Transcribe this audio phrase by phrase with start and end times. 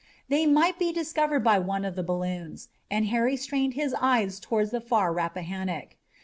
[0.29, 4.71] They might be discovered by one of the balloons, and Harry strained his eyes toward
[4.71, 5.89] the far Rappahannock.